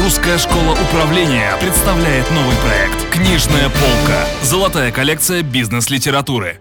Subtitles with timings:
[0.00, 4.26] Русская школа управления представляет новый проект «Книжная полка».
[4.42, 6.60] Золотая коллекция бизнес-литературы.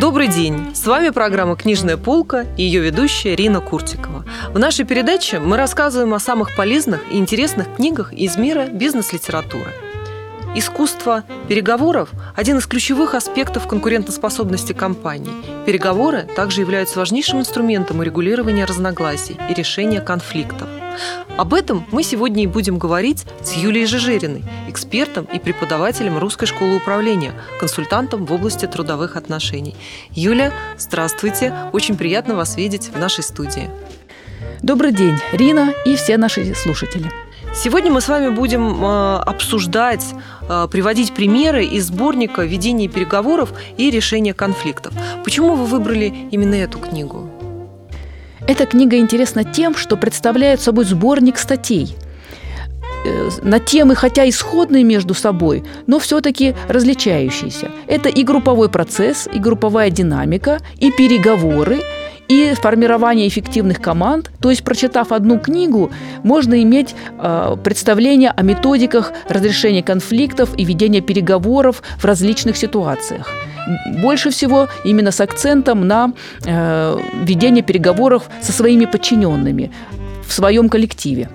[0.00, 0.74] Добрый день!
[0.74, 4.24] С вами программа «Книжная полка» и ее ведущая Рина Куртикова.
[4.48, 9.70] В нашей передаче мы рассказываем о самых полезных и интересных книгах из мира бизнес-литературы–
[10.56, 15.32] Искусство переговоров– один из ключевых аспектов конкурентоспособности компаний.
[15.66, 20.68] Переговоры также являются важнейшим инструментом урегулирования разногласий и решения конфликтов.
[21.36, 26.76] Об этом мы сегодня и будем говорить с Юлией Жижериной, экспертом и преподавателем Русской школы
[26.76, 29.76] управления, консультантом в области трудовых отношений.
[30.12, 31.54] Юля, здравствуйте!
[31.72, 33.70] Очень приятно вас видеть в нашей студии.
[34.62, 37.10] Добрый день, Рина и все наши слушатели.
[37.54, 40.04] Сегодня мы с вами будем э, обсуждать,
[40.48, 44.92] э, приводить примеры из сборника «Ведение переговоров и решение конфликтов».
[45.22, 47.30] Почему вы выбрали именно эту книгу?
[48.46, 51.96] Эта книга интересна тем, что представляет собой сборник статей
[53.06, 57.70] э, на темы, хотя исходные между собой, но все-таки различающиеся.
[57.86, 61.80] Это и групповой процесс, и групповая динамика, и переговоры,
[62.28, 64.30] и формирование эффективных команд.
[64.40, 65.90] То есть, прочитав одну книгу,
[66.22, 73.30] можно иметь э, представление о методиках разрешения конфликтов и ведения переговоров в различных ситуациях.
[74.02, 76.12] Больше всего именно с акцентом на
[76.44, 79.72] э, ведение переговоров со своими подчиненными
[80.26, 81.28] в своем коллективе.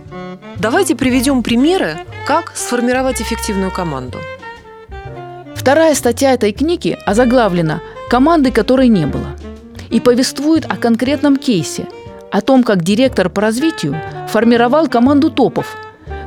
[0.58, 4.18] Давайте приведем примеры, как сформировать эффективную команду.
[5.56, 9.28] Вторая статья этой книги озаглавлена «Команды, которой не было»
[9.90, 11.88] и повествует о конкретном кейсе,
[12.32, 13.96] о том, как директор по развитию
[14.30, 15.76] формировал команду топов,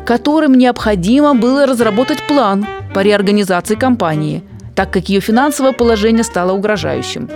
[0.04, 4.42] которым необходимо было разработать план по реорганизации компании,
[4.74, 7.28] так как ее финансовое положение стало угрожающим.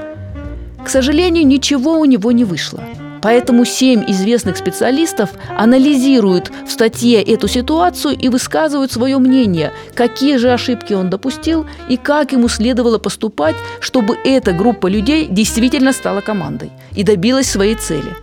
[0.85, 2.83] К сожалению, ничего у него не вышло–
[3.27, 10.53] Поэтому семь известных специалистов анализируют в статье эту ситуацию и высказывают свое мнение, какие же
[10.53, 16.71] ошибки он допустил и как ему следовало поступать, чтобы эта группа людей действительно стала командой
[16.95, 18.15] и добилась своей цели.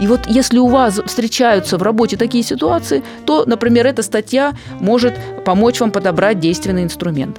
[0.00, 5.12] И вот если у вас встречаются в работе такие ситуации, то, например, эта статья может
[5.44, 7.38] помочь вам подобрать действенный инструмент.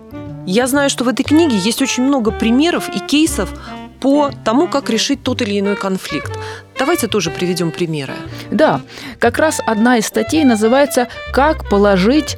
[0.51, 3.53] Я знаю, что в этой книге есть очень много примеров и кейсов
[3.99, 6.31] по тому, как решить тот или иной конфликт.
[6.79, 8.15] Давайте тоже приведем примеры.
[8.49, 8.81] Да,
[9.19, 12.35] как раз одна из статей называется «Как положить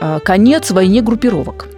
[0.00, 1.68] э, конец войне группировок».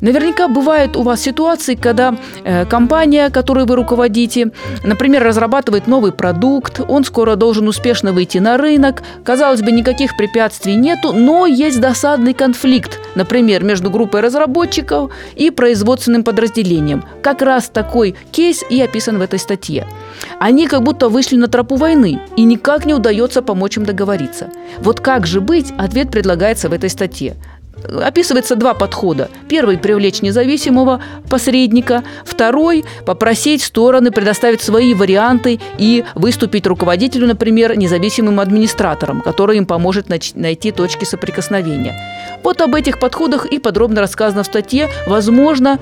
[0.00, 2.14] Наверняка бывают у вас ситуации, когда
[2.44, 4.52] э, компания, которой вы руководите,
[4.84, 10.76] например, разрабатывает новый продукт, он скоро должен успешно выйти на рынок, казалось бы, никаких препятствий
[10.76, 17.04] нету, но есть досадный конфликт, например, между группой разработчиков и производственным подразделением.
[17.20, 19.86] Как раз такой кейс и описан в этой статье.
[20.38, 24.50] Они как будто вышли на тропу войны, и никак не удается помочь им договориться.
[24.78, 27.36] Вот как же быть, ответ предлагается в этой статье
[27.84, 29.28] описывается два подхода.
[29.48, 32.04] Первый– привлечь независимого посредника.
[32.24, 40.06] Второй– попросить стороны предоставить свои варианты и выступить руководителю, например, независимым администратором, который им поможет
[40.34, 42.17] найти точки соприкосновения.
[42.42, 44.88] Вот об этих подходах и подробно рассказано в статье.
[45.06, 45.78] Возможно,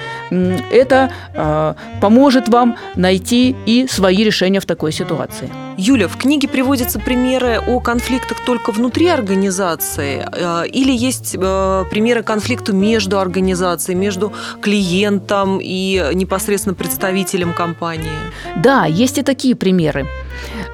[0.71, 5.51] это э, поможет вам найти и свои решения в такой ситуации.
[5.77, 12.23] Юля, в книге приводятся примеры о конфликтах только внутри организации э, или есть э, примеры
[12.23, 18.11] конфликта между организацией, между клиентом и непосредственно представителем компании?
[18.57, 20.07] Да, есть и такие примеры.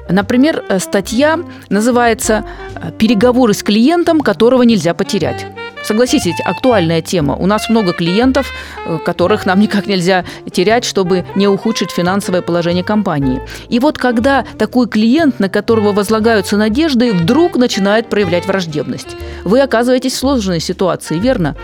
[0.09, 1.39] Например, э, статья
[1.69, 2.45] называется
[2.97, 5.45] «Переговоры с клиентом, которого нельзя потерять».
[5.83, 7.35] Согласитесь, актуальная тема.
[7.35, 8.51] У нас много клиентов,
[8.85, 13.41] э, которых нам никак нельзя терять, чтобы не ухудшить финансовое положение компании.
[13.69, 20.13] И вот когда такой клиент, на которого возлагаются надежды, вдруг начинает проявлять враждебность, вы оказываетесь
[20.13, 21.55] в сложной ситуации, верно?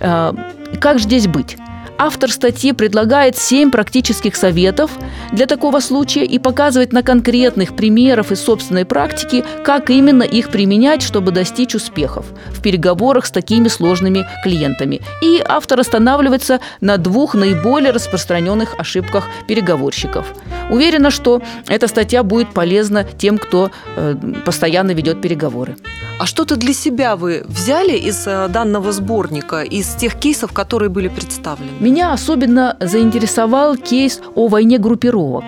[0.00, 0.32] Э,
[0.80, 1.56] как же здесь быть?
[1.98, 4.90] Автор статьи предлагает семь практических советов
[5.32, 11.02] для такого случая и показывает на конкретных примерах из собственной практики, как именно их применять,
[11.02, 15.00] чтобы достичь успехов в переговорах с такими сложными клиентами.
[15.22, 20.26] И автор останавливается на двух наиболее распространенных ошибках переговорщиков.
[20.70, 25.76] Уверена, что эта статья будет полезна тем, кто э, постоянно ведет переговоры.
[26.18, 31.08] А что-то для себя вы взяли из э, данного сборника, из тех кейсов, которые были
[31.08, 31.70] представлены?
[31.80, 35.44] Меня особенно заинтересовал кейс о войне группировок.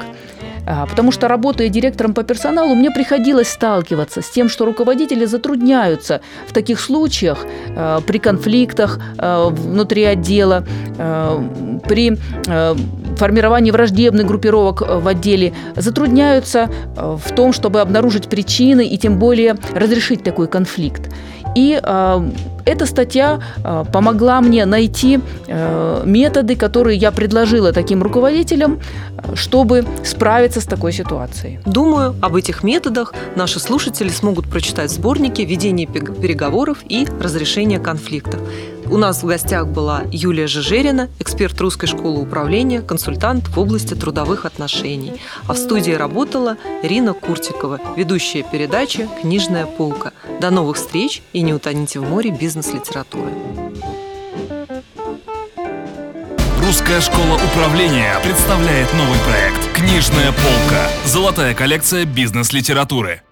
[0.67, 6.21] А, потому что, работая директором по персоналу, мне приходилось сталкиваться с тем, что руководители затрудняются
[6.47, 7.47] в таких случаях
[7.77, 10.65] а, при конфликтах а, внутри отдела,
[11.89, 12.17] при
[13.17, 20.23] формировании враждебных группировок в отделе, затрудняются в том, чтобы обнаружить причины и тем более разрешить
[20.23, 21.11] такой конфликт.
[21.55, 21.81] И
[22.65, 28.81] эта статья э, помогла мне найти э, методы, которые я предложила таким руководителям,
[29.35, 31.61] чтобы справиться с такой ситуацией.
[31.67, 38.41] Думаю, об этих методах наши слушатели смогут прочитать в сборнике «Ведение переговоров и разрешение конфликтов».
[38.87, 44.45] У нас в гостях была Юлия Жижерина, эксперт Русской школы управления, консультант в области трудовых
[44.45, 45.21] отношений.
[45.47, 50.13] А в студии работала Ирина Куртикова, ведущая передачи «Книжная полка».
[50.41, 53.31] До новых встреч и не утоните в море бизнес-литературы.
[56.65, 60.89] Русская школа управления представляет новый проект «Книжная полка».
[61.05, 63.24] Золотая коллекция бизнес-литературы.